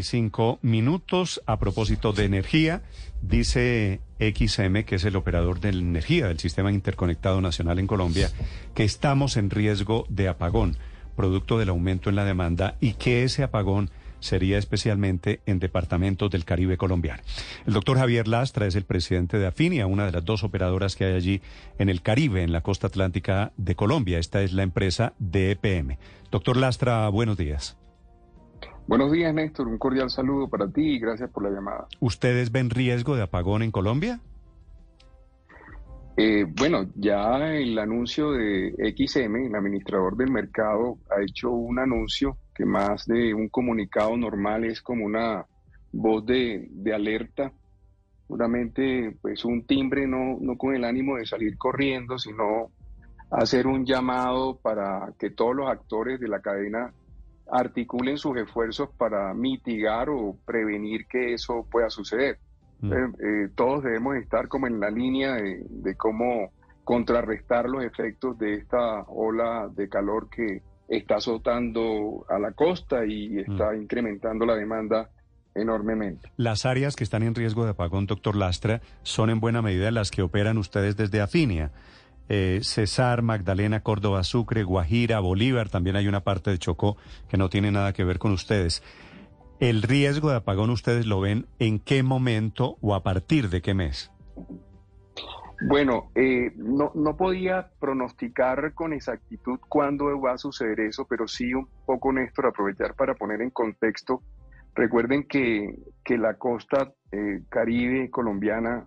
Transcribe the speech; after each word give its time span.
45 0.00 0.60
minutos 0.62 1.42
a 1.46 1.58
propósito 1.58 2.12
de 2.12 2.24
energía. 2.24 2.82
Dice 3.20 4.00
XM, 4.18 4.84
que 4.84 4.96
es 4.96 5.04
el 5.04 5.16
operador 5.16 5.60
de 5.60 5.68
energía 5.68 6.28
del 6.28 6.38
Sistema 6.38 6.72
Interconectado 6.72 7.40
Nacional 7.42 7.78
en 7.78 7.86
Colombia, 7.86 8.30
que 8.74 8.84
estamos 8.84 9.36
en 9.36 9.50
riesgo 9.50 10.06
de 10.08 10.28
apagón, 10.28 10.78
producto 11.16 11.58
del 11.58 11.68
aumento 11.68 12.08
en 12.08 12.16
la 12.16 12.24
demanda 12.24 12.76
y 12.80 12.94
que 12.94 13.24
ese 13.24 13.42
apagón 13.42 13.90
sería 14.20 14.56
especialmente 14.56 15.40
en 15.44 15.58
departamentos 15.58 16.30
del 16.30 16.46
Caribe 16.46 16.78
colombiano. 16.78 17.22
El 17.66 17.74
doctor 17.74 17.98
Javier 17.98 18.26
Lastra 18.26 18.66
es 18.66 18.76
el 18.76 18.84
presidente 18.84 19.38
de 19.38 19.46
Afinia, 19.46 19.86
una 19.86 20.06
de 20.06 20.12
las 20.12 20.24
dos 20.24 20.44
operadoras 20.44 20.96
que 20.96 21.04
hay 21.04 21.14
allí 21.14 21.42
en 21.78 21.90
el 21.90 22.00
Caribe, 22.00 22.42
en 22.42 22.52
la 22.52 22.62
costa 22.62 22.86
atlántica 22.86 23.52
de 23.58 23.74
Colombia. 23.74 24.18
Esta 24.18 24.40
es 24.40 24.52
la 24.52 24.62
empresa 24.62 25.12
DEPM. 25.18 25.98
Doctor 26.30 26.56
Lastra, 26.56 27.08
buenos 27.10 27.36
días. 27.36 27.76
Buenos 28.90 29.12
días, 29.12 29.32
Néstor. 29.32 29.68
Un 29.68 29.78
cordial 29.78 30.10
saludo 30.10 30.48
para 30.48 30.66
ti 30.66 30.80
y 30.80 30.98
gracias 30.98 31.30
por 31.30 31.44
la 31.44 31.50
llamada. 31.50 31.86
¿Ustedes 32.00 32.50
ven 32.50 32.70
riesgo 32.70 33.14
de 33.14 33.22
apagón 33.22 33.62
en 33.62 33.70
Colombia? 33.70 34.18
Eh, 36.16 36.44
bueno, 36.58 36.90
ya 36.96 37.36
el 37.36 37.78
anuncio 37.78 38.32
de 38.32 38.74
XM, 38.96 39.46
el 39.46 39.54
administrador 39.54 40.16
del 40.16 40.32
mercado, 40.32 40.98
ha 41.08 41.22
hecho 41.22 41.52
un 41.52 41.78
anuncio 41.78 42.36
que 42.52 42.64
más 42.64 43.06
de 43.06 43.32
un 43.32 43.48
comunicado 43.48 44.16
normal 44.16 44.64
es 44.64 44.82
como 44.82 45.06
una 45.06 45.46
voz 45.92 46.26
de, 46.26 46.68
alerta, 46.92 47.52
seguramente 48.26 49.16
pues 49.22 49.44
un 49.44 49.68
timbre 49.68 50.08
no, 50.08 50.36
no 50.40 50.58
con 50.58 50.74
el 50.74 50.82
ánimo 50.82 51.14
de 51.14 51.26
salir 51.26 51.56
corriendo, 51.56 52.18
sino 52.18 52.72
hacer 53.30 53.68
un 53.68 53.86
llamado 53.86 54.58
para 54.58 55.12
que 55.16 55.30
todos 55.30 55.54
los 55.54 55.70
actores 55.70 56.18
de 56.18 56.26
la 56.26 56.40
cadena 56.40 56.92
articulen 57.52 58.16
sus 58.16 58.36
esfuerzos 58.36 58.90
para 58.96 59.32
mitigar 59.34 60.08
o 60.08 60.36
prevenir 60.44 61.06
que 61.06 61.34
eso 61.34 61.66
pueda 61.70 61.90
suceder. 61.90 62.38
Mm. 62.80 62.92
Eh, 62.92 62.96
eh, 62.96 63.48
todos 63.54 63.82
debemos 63.82 64.16
estar 64.16 64.48
como 64.48 64.66
en 64.66 64.80
la 64.80 64.90
línea 64.90 65.34
de, 65.34 65.64
de, 65.68 65.96
cómo 65.96 66.52
contrarrestar 66.84 67.68
los 67.68 67.84
efectos 67.84 68.38
de 68.38 68.54
esta 68.54 69.02
ola 69.08 69.68
de 69.74 69.88
calor 69.88 70.28
que 70.30 70.62
está 70.88 71.16
azotando 71.16 72.24
a 72.28 72.38
la 72.38 72.52
costa 72.52 73.04
y 73.06 73.38
está 73.38 73.72
mm. 73.72 73.82
incrementando 73.82 74.46
la 74.46 74.56
demanda 74.56 75.10
enormemente. 75.54 76.30
Las 76.36 76.64
áreas 76.64 76.96
que 76.96 77.04
están 77.04 77.22
en 77.22 77.34
riesgo 77.34 77.64
de 77.64 77.70
apagón, 77.70 78.06
doctor 78.06 78.36
Lastra, 78.36 78.80
son 79.02 79.30
en 79.30 79.40
buena 79.40 79.62
medida 79.62 79.90
las 79.90 80.10
que 80.10 80.22
operan 80.22 80.58
ustedes 80.58 80.96
desde 80.96 81.20
Afinia. 81.20 81.70
Eh, 82.32 82.60
Cesar, 82.62 83.22
Magdalena, 83.22 83.80
Córdoba, 83.80 84.22
Sucre, 84.22 84.62
Guajira, 84.62 85.18
Bolívar, 85.18 85.68
también 85.68 85.96
hay 85.96 86.06
una 86.06 86.20
parte 86.20 86.52
de 86.52 86.58
Chocó 86.58 86.96
que 87.28 87.36
no 87.36 87.48
tiene 87.50 87.72
nada 87.72 87.92
que 87.92 88.04
ver 88.04 88.20
con 88.20 88.30
ustedes. 88.30 88.84
¿El 89.58 89.82
riesgo 89.82 90.30
de 90.30 90.36
apagón 90.36 90.70
ustedes 90.70 91.06
lo 91.06 91.20
ven 91.20 91.46
en 91.58 91.80
qué 91.80 92.04
momento 92.04 92.78
o 92.82 92.94
a 92.94 93.02
partir 93.02 93.50
de 93.50 93.60
qué 93.60 93.74
mes? 93.74 94.12
Bueno, 95.60 96.12
eh, 96.14 96.52
no, 96.54 97.16
podía 97.16 97.72
pronosticar 97.80 98.74
con 98.74 98.92
exactitud 98.92 99.58
cuándo 99.68 100.20
va 100.20 100.34
a 100.34 100.38
suceder 100.38 100.78
eso, 100.78 101.06
pero 101.08 101.26
sí 101.26 101.52
un 101.52 101.66
poco, 101.84 102.12
Néstor, 102.12 102.46
aprovechar 102.46 102.94
para 102.94 103.16
poner 103.16 103.42
en 103.42 103.50
contexto. 103.50 104.22
Recuerden 104.76 105.24
que, 105.24 105.74
que 106.04 106.16
la 106.16 106.34
costa 106.34 106.92
eh, 107.10 107.42
caribe 107.48 108.08
colombiana 108.08 108.86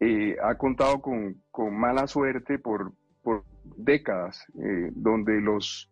eh, 0.00 0.36
ha 0.42 0.56
contado 0.56 1.00
con, 1.00 1.42
con, 1.50 1.78
mala 1.78 2.06
suerte 2.06 2.58
por, 2.58 2.92
por 3.22 3.44
décadas, 3.76 4.44
donde 4.92 5.40
los 5.40 5.90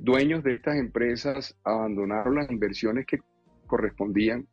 dueños 0.00 0.42
de 0.42 0.54
estas 0.54 0.76
empresas 0.76 1.56
abandonaron 1.62 2.34
las 2.34 2.50
inversiones 2.50 3.06
que 3.06 3.20
correspondían 3.68 4.46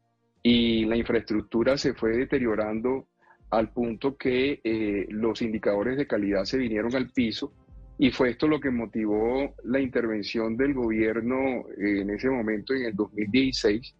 y 0.43 0.85
la 0.85 0.95
infraestructura 0.95 1.77
se 1.77 1.93
fue 1.93 2.11
deteriorando 2.15 3.07
al 3.49 3.71
punto 3.71 4.15
que 4.15 4.61
eh, 4.63 5.07
los 5.09 5.41
indicadores 5.41 5.97
de 5.97 6.07
calidad 6.07 6.45
se 6.45 6.57
vinieron 6.57 6.95
al 6.95 7.09
piso 7.09 7.51
y 7.97 8.11
fue 8.11 8.29
esto 8.29 8.47
lo 8.47 8.59
que 8.59 8.69
motivó 8.69 9.53
la 9.65 9.79
intervención 9.81 10.55
del 10.55 10.73
gobierno 10.73 11.65
eh, 11.77 12.01
en 12.01 12.09
ese 12.11 12.29
momento, 12.29 12.73
en 12.73 12.85
el 12.85 12.95
2016, 12.95 13.95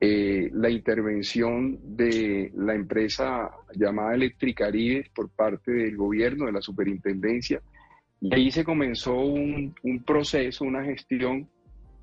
eh, 0.00 0.50
la 0.52 0.70
intervención 0.70 1.96
de 1.96 2.52
la 2.56 2.74
empresa 2.74 3.50
llamada 3.74 4.14
Electricaribe 4.14 5.10
por 5.14 5.28
parte 5.30 5.72
del 5.72 5.96
gobierno, 5.96 6.46
de 6.46 6.52
la 6.52 6.62
superintendencia, 6.62 7.60
y 8.20 8.34
ahí 8.34 8.50
se 8.50 8.64
comenzó 8.64 9.16
un, 9.16 9.74
un 9.82 10.02
proceso, 10.02 10.64
una 10.64 10.84
gestión 10.84 11.48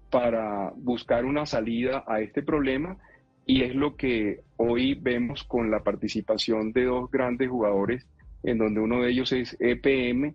para 0.09 0.71
buscar 0.75 1.25
una 1.25 1.45
salida 1.45 2.03
a 2.07 2.21
este 2.21 2.41
problema. 2.41 2.97
Y 3.45 3.63
es 3.63 3.75
lo 3.75 3.95
que 3.95 4.41
hoy 4.57 4.95
vemos 4.95 5.43
con 5.43 5.69
la 5.69 5.83
participación 5.83 6.71
de 6.71 6.85
dos 6.85 7.11
grandes 7.11 7.49
jugadores, 7.49 8.07
en 8.43 8.57
donde 8.57 8.79
uno 8.79 9.01
de 9.01 9.11
ellos 9.11 9.31
es 9.33 9.55
EPM, 9.59 10.33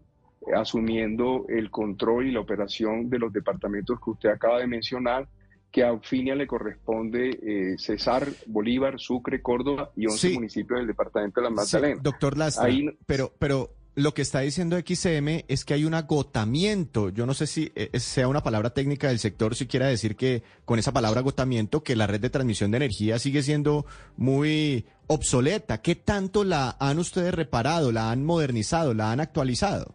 asumiendo 0.55 1.47
el 1.49 1.71
control 1.71 2.27
y 2.27 2.33
la 2.33 2.41
operación 2.41 3.09
de 3.11 3.19
los 3.19 3.33
departamentos 3.33 3.99
que 4.01 4.11
usted 4.11 4.29
acaba 4.29 4.59
de 4.59 4.67
mencionar, 4.67 5.29
que 5.71 5.85
a 5.85 5.89
Aufinia 5.89 6.35
le 6.35 6.47
corresponde 6.47 7.31
eh, 7.31 7.77
Cesar, 7.79 8.27
Bolívar, 8.47 8.99
Sucre, 8.99 9.41
Córdoba 9.41 9.91
y 9.97 10.07
11 10.07 10.31
municipios 10.31 10.81
del 10.81 10.89
departamento 10.89 11.41
de 11.41 11.45
la 11.45 11.51
Magdalena. 11.51 12.01
doctor 12.03 12.37
Lastra, 12.37 12.69
pero, 13.07 13.33
pero 13.39 13.71
lo 13.95 14.15
que 14.15 14.23
está 14.23 14.41
diciendo 14.41 14.79
XM 14.79 15.45
es 15.49 15.65
que 15.65 15.75
hay 15.75 15.85
un 15.85 15.95
agotamiento. 15.95 17.11
Yo 17.11 17.27
no 17.27 17.35
sé 17.35 17.47
si 17.47 17.73
eh, 17.75 17.99
sea 17.99 18.29
una 18.29 18.43
palabra 18.43 18.71
técnica 18.71 19.09
del 19.09 19.19
sector, 19.19 19.55
si 19.55 19.67
quiera 19.67 19.87
decir 19.87 20.17
que 20.17 20.43
con 20.65 20.79
esa 20.79 20.93
palabra 20.93 21.21
agotamiento, 21.21 21.83
que 21.83 21.97
la 21.97 22.07
red 22.07 22.21
de 22.21 22.31
transmisión 22.31 22.71
de 22.71 22.79
energía 22.79 23.19
sigue 23.19 23.43
siendo 23.43 23.87
muy 24.17 24.87
obsoleta. 25.07 25.83
¿Qué 25.83 25.95
tanto 25.95 26.45
la 26.45 26.77
han 26.81 26.99
ustedes 26.99 27.35
reparado, 27.35 27.93
la 27.93 28.11
han 28.11 28.25
modernizado, 28.25 28.95
la 28.95 29.13
han 29.13 29.21
actualizado? 29.21 29.95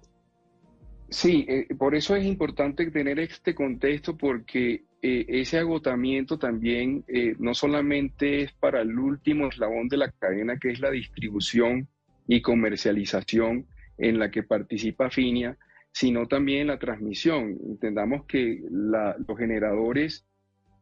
Sí, 1.09 1.45
eh, 1.47 1.67
por 1.77 1.95
eso 1.95 2.15
es 2.15 2.25
importante 2.25 2.89
tener 2.91 3.19
este 3.19 3.55
contexto 3.55 4.17
porque 4.17 4.83
eh, 5.05 5.25
ese 5.27 5.59
agotamiento 5.59 6.37
también 6.37 7.03
no 7.39 7.53
solamente 7.53 8.41
es 8.41 8.53
para 8.53 8.81
el 8.81 8.97
último 8.97 9.47
eslabón 9.47 9.87
de 9.87 9.97
la 9.97 10.11
cadena, 10.11 10.57
que 10.57 10.71
es 10.71 10.79
la 10.79 10.91
distribución 10.91 11.87
y 12.27 12.41
comercialización, 12.41 13.67
en 13.97 14.19
la 14.19 14.29
que 14.31 14.43
participa 14.43 15.09
Finia, 15.09 15.57
sino 15.91 16.27
también 16.27 16.67
la 16.67 16.79
transmisión. 16.79 17.57
Entendamos 17.65 18.25
que 18.25 18.61
los 18.69 19.37
generadores 19.37 20.25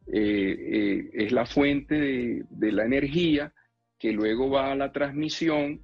eh, 0.07 0.55
eh, 0.59 1.09
es 1.13 1.31
la 1.31 1.45
fuente 1.45 2.43
de, 2.49 2.71
la 2.71 2.85
energía 2.85 3.53
que 3.99 4.11
luego 4.11 4.49
va 4.49 4.71
a 4.71 4.75
la 4.75 4.91
transmisión 4.91 5.81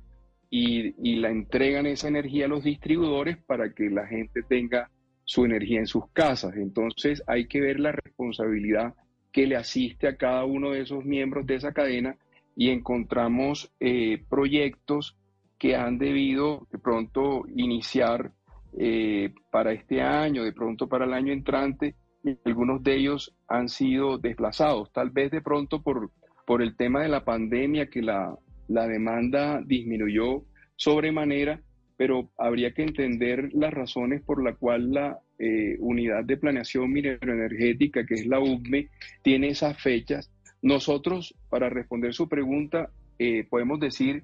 y, 0.50 0.96
y, 1.08 1.18
la 1.18 1.30
entregan 1.30 1.86
esa 1.86 2.08
energía 2.08 2.46
a 2.46 2.50
los 2.50 2.64
distribuidores 2.64 3.38
para 3.38 3.72
que 3.74 3.90
la 3.90 4.08
gente 4.08 4.42
tenga 4.42 4.90
su 5.30 5.46
energía 5.46 5.78
en 5.78 5.86
sus 5.86 6.10
casas. 6.12 6.56
Entonces 6.56 7.22
hay 7.28 7.46
que 7.46 7.62
ver 7.62 7.80
la 7.80 7.92
responsabilidad 7.92 8.96
que 9.32 9.46
le 9.46 9.58
asiste 9.58 10.08
a 10.08 10.18
cada 10.18 10.44
uno 10.44 10.72
de 10.72 10.82
esos 10.82 11.06
miembros 11.06 11.46
de 11.46 11.54
esa 11.54 11.72
cadena 11.72 12.18
y 12.56 12.72
encontramos 12.72 13.72
eh, 13.80 14.24
proyectos 14.28 15.20
que 15.60 15.76
han 15.76 16.00
debido 16.00 16.68
de 16.72 16.80
pronto 16.80 17.44
iniciar 17.56 18.32
eh, 18.76 19.32
para 19.52 19.72
este 19.72 20.02
año, 20.02 20.44
de 20.44 20.52
pronto 20.52 20.90
para 20.90 21.06
el 21.06 21.14
año 21.14 21.32
entrante, 21.32 21.94
y 22.24 22.36
algunos 22.44 22.82
de 22.82 22.96
ellos 22.96 23.36
han 23.48 23.70
sido 23.70 24.18
desplazados, 24.18 24.92
tal 24.92 25.12
vez 25.12 25.30
de 25.30 25.42
pronto 25.42 25.84
por, 25.84 26.10
por 26.48 26.64
el 26.64 26.76
tema 26.76 27.04
de 27.04 27.10
la 27.10 27.24
pandemia, 27.24 27.88
que 27.88 28.02
la, 28.02 28.36
demanda 28.68 29.62
disminuyó 29.64 30.44
sobremanera, 30.76 31.62
pero 32.00 32.30
habría 32.38 32.72
que 32.72 32.84
entender 32.84 33.50
las 33.52 33.74
razones 33.74 34.22
por 34.22 34.42
las 34.42 34.58
cuales 34.58 34.88
la 34.88 35.20
eh, 35.38 35.76
Unidad 35.82 36.24
de 36.24 36.38
Planeación 36.38 36.90
Mineroenergética, 36.94 38.06
que 38.06 38.14
es 38.14 38.26
la 38.26 38.40
UCME, 38.40 38.88
tiene 39.22 39.50
esas 39.50 39.82
fechas. 39.82 40.32
Nosotros, 40.62 41.36
para 41.50 41.68
responder 41.68 42.14
su 42.14 42.30
pregunta, 42.30 42.90
eh, 43.18 43.46
podemos 43.50 43.82
decir 43.82 44.24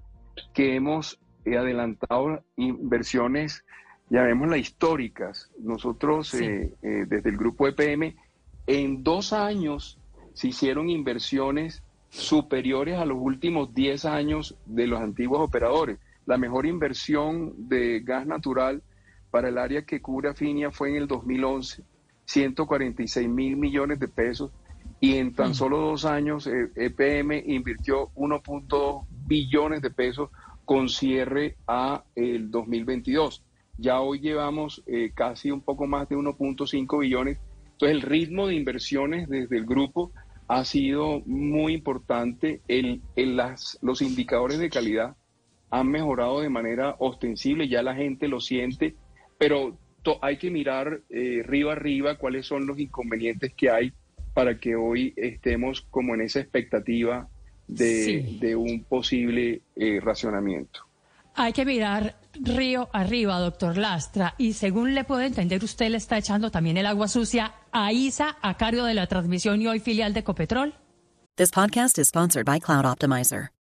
que 0.54 0.76
hemos 0.76 1.20
he 1.44 1.58
adelantado 1.58 2.46
inversiones, 2.56 3.66
llamémoslas 4.10 4.60
históricas. 4.60 5.52
Nosotros, 5.60 6.34
eh, 6.36 6.72
eh, 6.82 7.06
desde 7.06 7.30
el 7.30 7.36
grupo 7.36 7.68
EPM, 7.68 8.16
en 8.68 9.04
dos 9.04 9.34
años 9.34 10.00
se 10.34 10.48
hicieron 10.48 10.90
inversiones 10.90 11.84
superiores 12.08 12.98
a 12.98 13.06
los 13.06 13.18
últimos 13.20 13.74
10 13.74 14.06
años 14.06 14.58
de 14.66 14.88
los 14.88 15.02
antiguos 15.02 15.42
operadores. 15.42 16.00
La 16.26 16.38
mejor 16.38 16.66
inversión 16.66 17.54
de 17.70 18.00
gas 18.02 18.26
natural 18.26 18.82
para 19.32 19.50
el 19.50 19.58
área 19.58 19.86
que 19.86 20.02
cubre 20.02 20.34
Finia 20.34 20.72
fue 20.72 20.90
en 20.90 20.96
el 20.96 21.08
2011, 21.08 21.84
146 22.26 23.28
mil 23.28 23.58
millones 23.58 24.00
de 24.00 24.08
pesos, 24.08 24.52
y 25.00 25.18
en 25.18 25.34
tan 25.34 25.52
mm. 25.52 25.54
solo 25.54 25.80
dos 25.80 26.06
años 26.06 26.48
EPM 26.48 27.32
eh, 27.32 27.44
e 27.46 27.54
invirtió 27.54 28.10
1.2 28.16 29.06
billones 29.28 29.82
de 29.82 29.92
pesos 29.92 30.30
con 30.64 30.90
cierre 30.90 31.58
a 31.68 32.04
el 32.16 32.50
2022. 32.50 33.44
Ya 33.78 34.00
hoy 34.00 34.20
llevamos 34.20 34.84
eh, 34.88 35.12
casi 35.14 35.52
un 35.52 35.62
poco 35.62 35.86
más 35.86 36.08
de 36.10 36.16
1.5 36.16 37.00
billones. 37.00 37.38
Entonces 37.74 37.96
el 37.96 38.02
ritmo 38.02 38.48
de 38.48 38.56
inversiones 38.56 39.28
desde 39.28 39.58
el 39.58 39.66
grupo 39.66 40.12
ha 40.48 40.64
sido 40.64 41.22
muy 41.26 41.74
importante. 41.74 42.62
El, 42.68 43.02
las, 43.16 43.78
los 43.82 44.02
indicadores 44.02 44.60
de 44.60 44.70
calidad 44.70 45.16
han 45.70 45.88
mejorado 45.88 46.42
de 46.42 46.50
manera 46.50 46.96
ostensible, 47.00 47.68
ya 47.68 47.82
la 47.82 47.96
gente 47.96 48.28
lo 48.28 48.40
siente, 48.40 48.96
pero 49.38 49.78
hay 50.22 50.38
que 50.38 50.52
mirar 50.52 51.02
eh, 51.10 51.42
arriba 51.44 51.74
arriba 51.74 52.18
cuáles 52.18 52.46
son 52.46 52.68
los 52.68 52.80
inconvenientes 52.80 53.54
que 53.54 53.70
hay 53.70 53.94
para 54.34 54.60
que 54.60 54.76
hoy 54.76 55.14
estemos 55.16 55.82
como 55.90 56.14
en 56.14 56.22
esa 56.22 56.40
expectativa 56.40 57.28
de, 57.68 58.56
un 58.56 58.84
posible 58.84 59.62
eh, 59.76 60.00
racionamiento. 60.02 60.82
Hay 61.34 61.52
que 61.52 61.66
mirar 61.66 62.18
río 62.34 62.90
arriba, 62.94 63.40
doctor 63.40 63.78
Lastra, 63.78 64.36
y 64.38 64.54
según 64.54 64.94
le 64.94 65.04
puedo 65.04 65.22
entender, 65.22 65.64
usted 65.64 65.90
le 65.90 65.98
está 65.98 66.18
echando 66.18 66.52
también 66.52 66.78
el 66.78 66.86
agua 66.86 67.08
sucia 67.08 67.54
a 67.72 67.92
ISA 67.92 68.38
a 68.42 68.56
cargo 68.56 68.86
de 68.86 68.94
la 68.94 69.08
transmisión 69.08 69.62
y 69.62 69.68
hoy 69.68 69.80
filial 69.80 70.14
de 70.14 70.24
Copetrol. 70.24 70.74
This 71.36 71.52
podcast 71.52 71.98
is 71.98 72.08
sponsored 72.08 72.46
by 72.46 72.60
Cloud 72.60 72.86
Optimizer. 72.86 73.55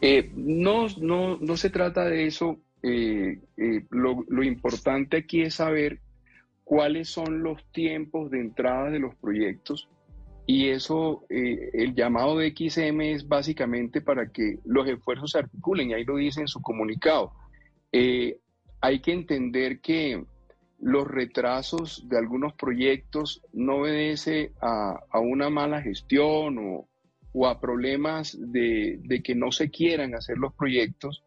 Eh, 0.00 0.30
no, 0.34 0.86
no, 1.00 1.38
no 1.38 1.56
se 1.56 1.70
trata 1.70 2.04
de 2.04 2.26
eso. 2.26 2.58
Eh, 2.82 3.40
eh, 3.56 3.84
lo, 3.90 4.42
importante 4.44 5.16
aquí 5.16 5.42
es 5.42 5.54
saber 5.54 6.00
cuáles 6.62 7.08
son 7.08 7.42
los 7.42 7.64
tiempos 7.72 8.30
de 8.30 8.40
entrada 8.40 8.90
de 8.90 9.00
los 9.00 9.14
proyectos 9.16 9.88
Y 10.46 10.68
eso, 10.68 11.24
eh, 11.28 11.70
el 11.72 11.94
llamado 11.94 12.38
de 12.38 12.54
XM 12.56 13.00
es 13.00 13.26
básicamente 13.26 14.00
para 14.00 14.30
que 14.30 14.58
los 14.64 14.86
esfuerzos 14.86 15.32
se 15.32 15.38
articulen, 15.38 15.90
y 15.90 15.94
ahí 15.94 16.04
lo 16.04 16.16
dice 16.16 16.40
en 16.42 16.48
su 16.48 16.62
comunicado. 16.62 17.32
Hay 17.92 19.00
que 19.00 19.12
entender 19.12 19.80
que 19.80 20.22
los 20.80 21.08
retrasos 21.08 22.08
de 22.08 22.18
algunos 22.18 22.52
proyectos 22.52 23.42
no 23.52 23.78
obedece 23.78 24.52
a, 24.60 25.00
una 25.18 25.50
mala 25.50 25.82
gestión 25.82 26.58
o, 26.58 26.88
a 27.44 27.60
problemas 27.60 28.38
de, 28.40 28.98
de, 29.02 29.22
que 29.22 29.34
no 29.34 29.52
se 29.52 29.68
quieran 29.68 30.14
hacer 30.14 30.38
los 30.38 30.54
proyectos. 30.54 31.24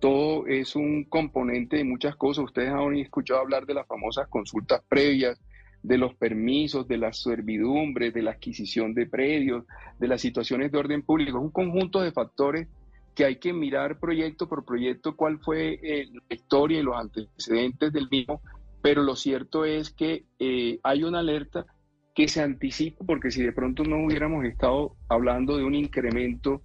Todo 0.00 0.46
es 0.48 0.74
un 0.74 1.04
componente 1.04 1.76
de 1.76 1.84
muchas 1.84 2.16
cosas. 2.16 2.46
Ustedes 2.46 2.70
han 2.70 2.96
escuchado 2.96 3.40
hablar 3.40 3.64
de 3.64 3.74
las 3.74 3.86
famosas 3.86 4.26
consultas 4.28 4.82
previas, 4.88 5.40
de 5.84 5.98
los 5.98 6.14
permisos, 6.14 6.88
de 6.88 6.96
las 6.96 7.22
servidumbres, 7.22 8.12
de 8.12 8.22
la 8.22 8.32
adquisición 8.32 8.94
de 8.94 9.06
predios, 9.06 9.64
de 10.00 10.08
las 10.08 10.20
situaciones 10.22 10.72
de 10.72 10.78
orden 10.78 11.02
público. 11.02 11.38
Es 11.38 11.44
un 11.44 11.50
conjunto 11.50 12.00
de 12.00 12.10
factores 12.10 12.68
que 13.14 13.24
hay 13.24 13.36
que 13.36 13.52
mirar 13.52 14.00
proyecto 14.00 14.48
por 14.48 14.64
proyecto 14.64 15.14
cuál 15.14 15.38
fue 15.38 15.78
eh, 15.82 16.08
la 16.28 16.34
historia 16.34 16.80
y 16.80 16.82
los 16.82 16.96
antecedentes 16.96 17.92
del 17.92 18.08
mismo, 18.10 18.40
pero 18.82 19.02
lo 19.02 19.14
cierto 19.14 19.64
es 19.64 19.90
que 19.90 20.24
eh, 20.38 20.80
hay 20.82 21.04
una 21.04 21.20
alerta 21.20 21.66
que 22.14 22.28
se 22.28 22.40
anticipa, 22.40 23.04
porque 23.04 23.30
si 23.30 23.42
de 23.42 23.52
pronto 23.52 23.82
no 23.82 24.04
hubiéramos 24.04 24.44
estado 24.44 24.94
hablando 25.08 25.56
de 25.56 25.64
un 25.64 25.74
incremento, 25.74 26.62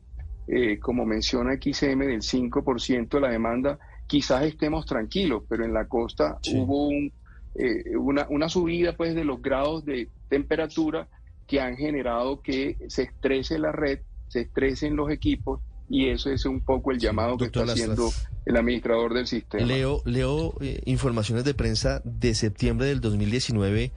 eh, 0.47 0.79
como 0.79 1.05
menciona 1.05 1.53
XM, 1.53 2.05
del 2.05 2.21
5% 2.21 3.09
de 3.09 3.19
la 3.21 3.29
demanda, 3.29 3.79
quizás 4.07 4.43
estemos 4.43 4.85
tranquilos, 4.85 5.43
pero 5.49 5.65
en 5.65 5.73
la 5.73 5.87
costa 5.87 6.39
hubo 6.53 6.87
un 6.87 7.11
eh, 7.55 7.97
una, 7.97 8.27
una, 8.29 8.47
subida 8.47 8.95
pues 8.95 9.15
de 9.15 9.23
los 9.23 9.41
grados 9.41 9.83
de 9.83 10.07
temperatura 10.29 11.07
que 11.47 11.59
han 11.59 11.75
generado 11.77 12.41
que 12.41 12.77
se 12.87 13.03
estrese 13.03 13.57
la 13.57 13.71
red, 13.71 13.99
se 14.27 14.41
estresen 14.41 14.95
los 14.95 15.09
equipos 15.09 15.59
y 15.89 16.09
eso 16.09 16.29
es 16.29 16.45
un 16.45 16.61
poco 16.61 16.91
el 16.91 16.99
llamado 16.99 17.37
que 17.37 17.45
está 17.45 17.63
haciendo 17.63 18.11
el 18.45 18.55
administrador 18.55 19.15
del 19.15 19.25
sistema. 19.25 19.65
Leo, 19.65 20.03
leo 20.05 20.53
eh, 20.61 20.81
informaciones 20.85 21.43
de 21.43 21.55
prensa 21.55 22.01
de 22.05 22.35
septiembre 22.35 22.87
del 22.87 23.01
2019 23.01 23.91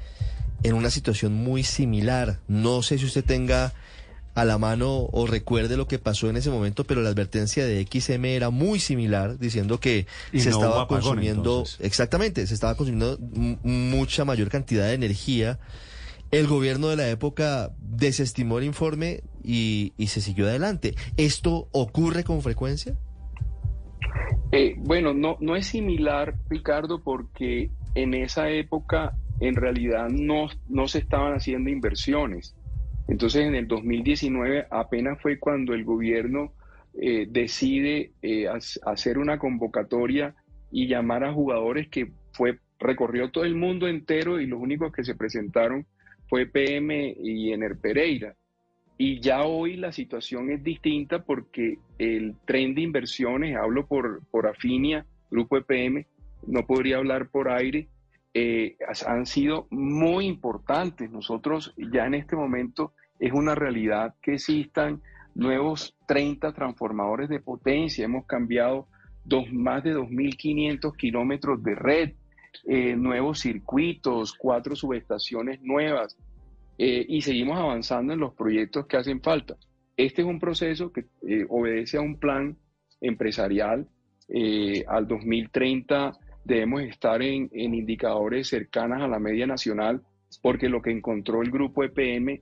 en 0.62 0.74
una 0.74 0.90
situación 0.90 1.34
muy 1.34 1.62
similar. 1.62 2.40
No 2.48 2.82
sé 2.82 2.98
si 2.98 3.06
usted 3.06 3.24
tenga 3.24 3.72
a 4.34 4.44
la 4.44 4.58
mano 4.58 5.08
o 5.12 5.26
recuerde 5.26 5.76
lo 5.76 5.86
que 5.86 5.98
pasó 5.98 6.30
en 6.30 6.36
ese 6.36 6.50
momento, 6.50 6.84
pero 6.84 7.02
la 7.02 7.10
advertencia 7.10 7.66
de 7.66 7.86
XM 7.86 8.24
era 8.24 8.50
muy 8.50 8.78
similar, 8.78 9.38
diciendo 9.38 9.78
que 9.78 10.06
se 10.32 10.48
estaba 10.48 10.86
consumiendo, 10.88 11.64
exactamente, 11.80 12.46
se 12.46 12.54
estaba 12.54 12.74
consumiendo 12.74 13.18
mucha 13.62 14.24
mayor 14.24 14.48
cantidad 14.48 14.86
de 14.86 14.94
energía. 14.94 15.58
El 16.30 16.46
gobierno 16.46 16.88
de 16.88 16.96
la 16.96 17.10
época 17.10 17.72
desestimó 17.78 18.58
el 18.58 18.64
informe 18.64 19.22
y, 19.44 19.92
se 20.06 20.22
siguió 20.22 20.46
adelante. 20.46 20.94
¿Esto 21.18 21.68
ocurre 21.72 22.24
con 22.24 22.40
frecuencia? 22.40 22.96
Eh, 24.50 24.76
bueno, 24.78 25.12
no, 25.12 25.36
no 25.40 25.56
es 25.56 25.66
similar, 25.66 26.36
Ricardo, 26.48 27.02
porque 27.02 27.70
en 27.94 28.14
esa 28.14 28.48
época 28.48 29.14
en 29.42 29.54
realidad 29.54 30.08
no, 30.08 30.48
no 30.68 30.88
se 30.88 30.98
estaban 30.98 31.34
haciendo 31.34 31.70
inversiones 31.70 32.54
entonces, 33.08 33.44
en 33.44 33.54
el 33.54 33.66
2019 33.66 34.66
apenas 34.70 35.20
fue 35.20 35.38
cuando 35.38 35.74
el 35.74 35.84
gobierno 35.84 36.52
eh, 37.00 37.26
decide 37.28 38.12
eh, 38.22 38.46
hacer 38.84 39.18
una 39.18 39.38
convocatoria 39.38 40.34
y 40.70 40.86
llamar 40.86 41.24
a 41.24 41.32
jugadores 41.32 41.88
que 41.88 42.12
fue 42.32 42.58
recorrió 42.78 43.30
todo 43.30 43.44
el 43.44 43.54
mundo 43.54 43.86
entero 43.86 44.40
y 44.40 44.46
los 44.46 44.60
únicos 44.60 44.92
que 44.92 45.04
se 45.04 45.14
presentaron 45.14 45.86
fue 46.28 46.46
PM 46.46 47.14
y 47.22 47.52
Ener 47.52 47.76
Pereira. 47.76 48.34
Y 48.98 49.20
ya 49.20 49.42
hoy 49.42 49.76
la 49.76 49.92
situación 49.92 50.50
es 50.50 50.62
distinta 50.62 51.22
porque 51.22 51.78
el 51.98 52.34
tren 52.44 52.74
de 52.74 52.82
inversiones, 52.82 53.56
hablo 53.56 53.86
por, 53.86 54.24
por 54.30 54.46
Afinia, 54.46 55.06
Grupo 55.30 55.56
EPM, 55.56 56.06
no 56.46 56.66
podría 56.66 56.98
hablar 56.98 57.28
por 57.28 57.48
aire, 57.50 57.88
eh, 58.34 58.76
han 59.06 59.26
sido 59.26 59.66
muy 59.70 60.26
importantes. 60.26 61.10
Nosotros 61.10 61.74
ya 61.76 62.06
en 62.06 62.14
este 62.14 62.36
momento 62.36 62.92
es 63.18 63.32
una 63.32 63.54
realidad 63.54 64.14
que 64.22 64.34
existan 64.34 65.02
nuevos 65.34 65.96
30 66.06 66.52
transformadores 66.52 67.28
de 67.28 67.40
potencia. 67.40 68.04
Hemos 68.04 68.26
cambiado 68.26 68.88
dos, 69.24 69.52
más 69.52 69.84
de 69.84 69.94
2.500 69.94 70.96
kilómetros 70.96 71.62
de 71.62 71.74
red, 71.74 72.12
eh, 72.66 72.96
nuevos 72.96 73.40
circuitos, 73.40 74.34
cuatro 74.34 74.76
subestaciones 74.76 75.60
nuevas 75.62 76.16
eh, 76.78 77.04
y 77.06 77.20
seguimos 77.20 77.58
avanzando 77.58 78.14
en 78.14 78.20
los 78.20 78.34
proyectos 78.34 78.86
que 78.86 78.96
hacen 78.96 79.20
falta. 79.20 79.56
Este 79.96 80.22
es 80.22 80.28
un 80.28 80.40
proceso 80.40 80.90
que 80.90 81.04
obedece 81.50 81.98
a 81.98 82.00
un 82.00 82.18
plan 82.18 82.56
empresarial. 83.00 83.86
al 84.88 85.06
2030 85.06 86.18
debemos 86.44 86.82
estar 86.82 87.22
en, 87.22 87.48
indicadores 87.52 88.48
cercanas 88.48 89.02
a 89.02 89.08
la 89.08 89.18
media 89.18 89.46
nacional, 89.46 90.02
porque 90.40 90.68
lo 90.68 90.82
que 90.82 90.90
encontró 90.90 91.42
el 91.42 91.50
grupo 91.50 91.84
EPM 91.84 92.40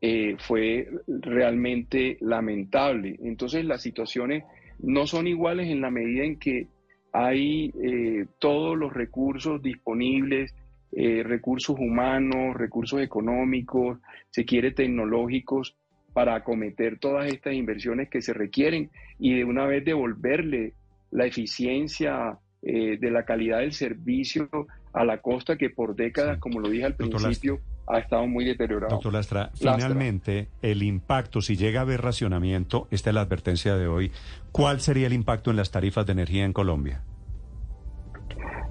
eh, 0.00 0.36
fue 0.38 0.88
realmente 1.06 2.16
lamentable. 2.20 3.18
Entonces 3.22 3.64
las 3.64 3.82
situaciones 3.82 4.44
no 4.78 5.06
son 5.06 5.26
iguales 5.26 5.68
en 5.68 5.80
la 5.80 5.90
medida 5.90 6.24
en 6.24 6.38
que 6.38 6.68
hay 7.12 7.72
eh, 7.82 8.26
todos 8.38 8.76
los 8.76 8.92
recursos 8.92 9.62
disponibles, 9.62 10.54
eh, 10.92 11.22
recursos 11.24 11.76
humanos, 11.78 12.56
recursos 12.56 13.00
económicos, 13.00 13.98
se 14.30 14.44
quiere 14.44 14.72
tecnológicos 14.72 15.76
para 16.12 16.36
acometer 16.36 16.98
todas 16.98 17.32
estas 17.32 17.54
inversiones 17.54 18.08
que 18.08 18.22
se 18.22 18.32
requieren 18.32 18.90
y 19.18 19.34
de 19.34 19.44
una 19.44 19.66
vez 19.66 19.84
devolverle 19.84 20.74
la 21.10 21.26
eficiencia 21.26 22.38
eh, 22.66 22.96
de 22.98 23.10
la 23.10 23.24
calidad 23.24 23.58
del 23.58 23.74
servicio 23.74 24.48
a 24.94 25.04
la 25.04 25.18
costa 25.20 25.56
que 25.56 25.68
por 25.68 25.94
décadas, 25.94 26.38
como 26.38 26.60
lo 26.60 26.70
dije 26.70 26.86
al 26.86 26.94
principio, 26.94 27.60
ha 27.86 27.98
estado 27.98 28.26
muy 28.26 28.46
deteriorado. 28.46 28.90
Doctor 28.90 29.12
Lastra, 29.12 29.50
finalmente, 29.54 30.48
el 30.62 30.82
impacto, 30.82 31.42
si 31.42 31.56
llega 31.56 31.80
a 31.80 31.82
haber 31.82 32.00
racionamiento, 32.00 32.88
esta 32.90 33.10
es 33.10 33.14
la 33.14 33.20
advertencia 33.20 33.76
de 33.76 33.86
hoy, 33.86 34.12
¿cuál 34.50 34.80
sería 34.80 35.06
el 35.08 35.12
impacto 35.12 35.50
en 35.50 35.56
las 35.56 35.70
tarifas 35.70 36.06
de 36.06 36.12
energía 36.12 36.46
en 36.46 36.54
Colombia? 36.54 37.02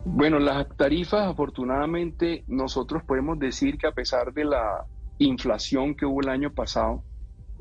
Bueno, 0.06 0.40
las 0.40 0.68
tarifas, 0.76 1.28
afortunadamente, 1.28 2.44
nosotros 2.48 3.04
podemos 3.04 3.38
decir 3.38 3.78
que 3.78 3.86
a 3.86 3.92
pesar 3.92 4.34
de 4.34 4.46
la 4.46 4.86
inflación 5.20 5.94
que 5.94 6.08
hubo 6.08 6.22
el 6.22 6.30
año 6.30 6.52
pasado, 6.52 7.04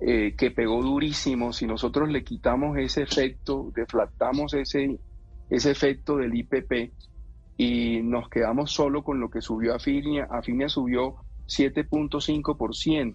eh, 0.01 0.35
que 0.37 0.51
pegó 0.51 0.83
durísimo, 0.83 1.53
si 1.53 1.67
nosotros 1.67 2.09
le 2.09 2.25
quitamos 2.25 2.79
ese 2.79 3.03
efecto, 3.03 3.71
deflactamos 3.75 4.55
ese, 4.55 4.99
ese 5.53 5.71
efecto 5.71 6.17
del 6.17 6.35
IPP 6.35 6.93
y 7.59 8.01
nos 8.03 8.31
quedamos 8.31 8.73
solo 8.73 9.05
con 9.05 9.21
lo 9.21 9.31
que 9.31 9.43
subió 9.43 9.75
a 9.75 9.77
Afinia, 9.77 10.27
Afinia 10.31 10.71
subió 10.71 11.17
7.5%, 11.47 13.15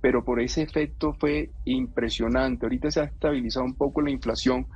pero 0.00 0.24
por 0.24 0.40
ese 0.40 0.62
efecto 0.62 1.14
fue 1.14 1.50
impresionante. 1.64 2.64
Ahorita 2.64 2.92
se 2.92 3.00
ha 3.00 3.04
estabilizado 3.04 3.66
un 3.66 3.74
poco 3.74 4.02
la 4.02 4.12
inflación, 4.12 4.68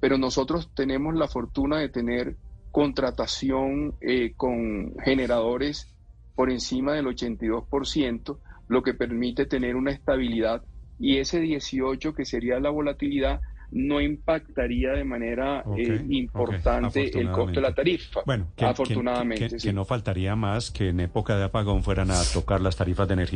pero 0.00 0.16
nosotros 0.16 0.70
tenemos 0.74 1.14
la 1.14 1.28
fortuna 1.28 1.78
de 1.78 1.90
tener 1.90 2.36
contratación 2.72 3.94
eh, 4.00 4.32
con 4.34 4.94
generadores 5.04 5.94
por 6.34 6.50
encima 6.50 6.94
del 6.94 7.06
82%, 7.06 8.38
lo 8.68 8.82
que 8.82 8.94
permite 8.94 9.44
tener 9.44 9.76
una 9.76 9.92
estabilidad 9.92 10.62
y 10.98 11.18
ese 11.18 11.40
18 11.40 12.14
que 12.14 12.24
sería 12.24 12.58
la 12.60 12.70
volatilidad 12.70 13.42
no 13.70 14.00
impactaría 14.00 14.92
de 14.92 15.04
manera 15.04 15.64
eh, 15.76 16.04
importante 16.08 17.18
el 17.18 17.30
costo 17.30 17.52
de 17.52 17.60
la 17.60 17.74
tarifa. 17.74 18.20
Bueno, 18.24 18.48
afortunadamente. 18.58 19.56
que 19.56 19.72
no 19.72 19.84
faltaría 19.84 20.36
más 20.36 20.70
que 20.70 20.90
en 20.90 21.00
época 21.00 21.36
de 21.36 21.44
apagón 21.44 21.82
fueran 21.82 22.10
a 22.10 22.22
tocar 22.32 22.60
las 22.60 22.76
tarifas 22.76 23.08
de 23.08 23.14
energía. 23.14 23.34